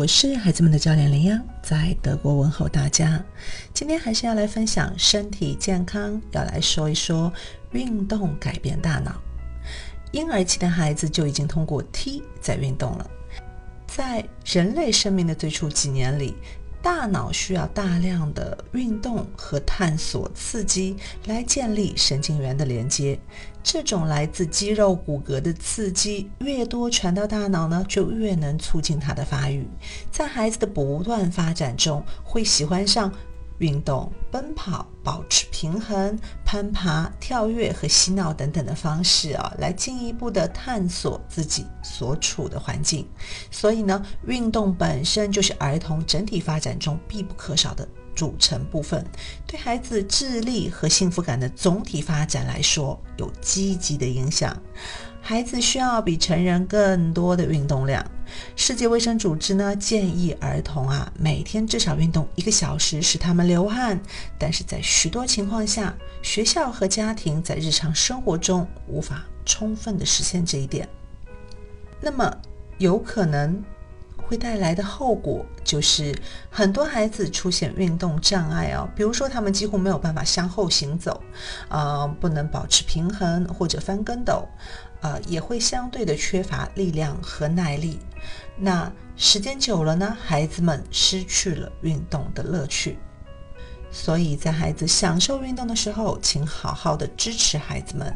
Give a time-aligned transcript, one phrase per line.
[0.00, 3.22] 我是孩子们的教练林央，在德国问候大家。
[3.74, 7.30] 今天还是要来分享身体健康，要来说一说
[7.72, 9.20] 运动改变大脑。
[10.12, 13.10] 婴儿期的孩子就已经通过踢在运动了，
[13.86, 16.34] 在人类生命的最初几年里。
[16.82, 23.18] 大脑需要大量的运动和探索刺激来建立神经元的连接。
[23.62, 29.68] 这种来自肌肉骨骼的刺激越多，传到大脑呢，就越能促进它的发育。
[30.10, 33.12] 在孩子的不断发展中，会喜欢上。
[33.60, 43.06] 运动、奔跑、保持平衡、攀爬、跳跃和嬉闹等等的方式啊，来进一步的探索自己所处的环境。
[43.50, 47.86] 所以呢，运动本身就是儿童整体发展中必不可少的
[48.16, 49.04] 组成部分，
[49.46, 54.56] 对孩子智力和幸福感的总体发展来说有积极的影响。
[55.30, 58.04] 孩子需要比成人更多的运动量。
[58.56, 64.00] 世界卫生组织呢建议儿童啊每天至少运动一个小时，使他们流汗。
[64.36, 70.88] 但是在许多情况下，学校和家庭在日常生活中无法充分的实现这一点。
[72.00, 72.28] 那么
[72.78, 73.62] 有可能
[74.16, 76.12] 会带来的后果就是
[76.50, 81.22] 很多孩子出现运动障碍哦，比如说他们几乎没有办法向后行走，
[81.68, 84.44] 啊，不能保持平衡或者翻跟斗。
[85.00, 87.98] 呃，也会相对的缺乏力量和耐力。
[88.56, 92.98] 那时间久了呢，孩子们失去了运动的乐趣。
[93.90, 98.14] 所以在孩子享受运动的时候，请好好的支持孩子们。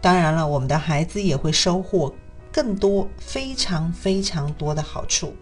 [0.00, 2.14] 当然了，我们的孩子也会收获
[2.52, 5.34] 更多、非常非常多的好处。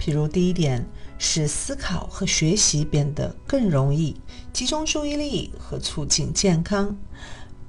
[0.00, 0.84] 譬如第一点，
[1.18, 4.16] 使思考和学习变得更容易，
[4.52, 6.96] 集中注意力和促进健康。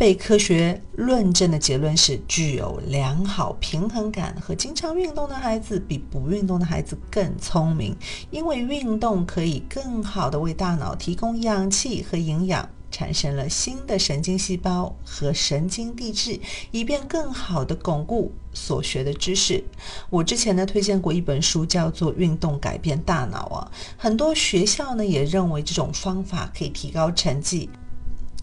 [0.01, 7.95] 被科学论证的结论是，具有良好平衡感和经常运动的孩子比不运动的孩子更聪明，
[8.31, 16.39] 因为运动可以更好的为大脑提供氧气和营养，产生了新的神经细胞和神经递质，
[16.71, 19.63] 以便更好的巩固所学的知识。
[20.09, 27.69] 我之前呢推荐过一本书，叫做《运动改变大脑》啊，很多学校呢也认为这种方法可以提高成绩。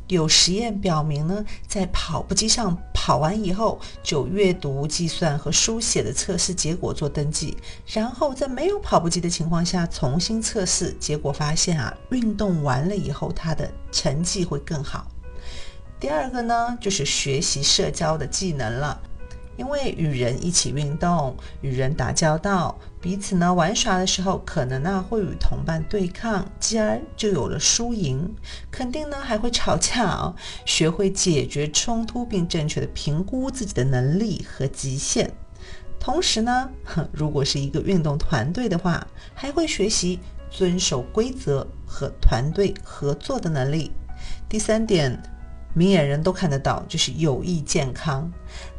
[0.08, 15.06] 有实验表明呢，在跑步机上跑完以后，就阅读、计算和书写的测试结果做登记，然后在没有跑步机的情况下重新测试，结果发现啊，运动完了以后，他的成绩会更好。
[16.00, 19.00] 第二个呢，就是学习社交的技能了。
[19.58, 28.32] 因为与人一起运动，与人打交道，彼此呢玩耍的时候，可能呢会与同伴对抗，继而就有了输赢，
[28.70, 30.34] 肯定呢还会吵架哦。
[30.64, 35.28] 学会解决冲突，并正确的评估自己的能力和极限。
[35.98, 36.70] 同时呢，
[37.12, 39.04] 如果是一个运动团队的话，
[39.34, 43.90] 还会学习遵守规则和团队合作的能力。
[44.48, 45.20] 第三点。
[45.78, 48.28] 明眼人都看得到，就是有益健康。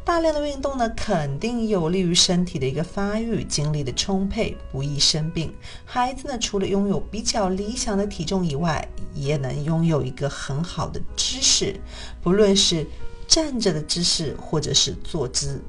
[0.04, 5.50] 大量的运动呢，肯定有利于身体的一个发育，精力的充沛，不易生病。
[5.86, 11.80] 孩子呢，除了拥有比较理想的体重以外，也能拥有一个很好的姿势，
[12.20, 12.86] 不论是
[13.26, 15.62] 站着的姿势，或者是坐姿。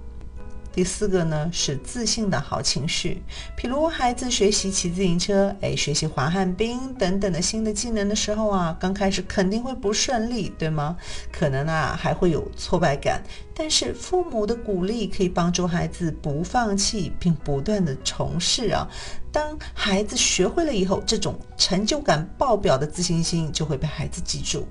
[0.73, 3.21] 第四个呢是自信的好情绪，
[3.57, 10.95] 譬如孩子学习骑自行车，哎，学习滑旱冰等等的新的技能的时候啊，刚开始肯定会不顺利，对吗？
[11.31, 13.21] 可能啊还会有挫败感，
[13.53, 18.87] 但是父母的鼓励可以帮助孩子不放弃，并不断的从事啊。
[19.29, 24.65] 当孩子学会了以后，这种成就感爆表的自信心就会被孩子记住。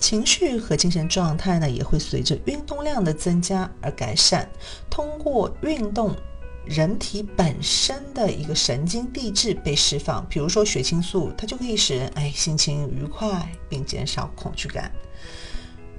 [0.00, 4.48] 情绪和精神状态呢，也会随着运动量的增加而改善。
[4.88, 6.16] 通过运动，
[6.64, 14.90] 人体本身的一个神经递质被释放，比如说血清素，它就可以使人哎心情愉快，并减少恐惧感。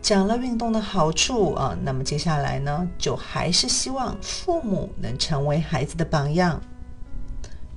[0.01, 6.59] 讲了运动的好处啊，那么接下来呢，就还是希望父母能成为孩子的榜样。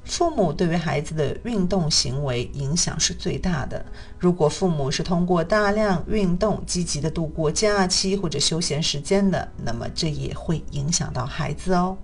[0.04, 3.84] 父母对于孩子的运动行为影响是最大的。
[4.18, 11.96] 如果父母是通过大量运动积极的度过假期或者休闲时间的，那么这也会影响到孩子哦。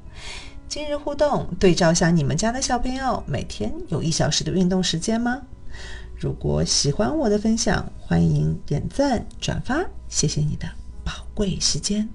[0.67, 5.43] 今日互动对照下，你们家的小朋友每天有一小时的运动时间吗？
[6.17, 10.69] 如果喜欢我的分享，欢迎点赞转发，谢谢你的
[11.05, 12.09] 宝贵时间。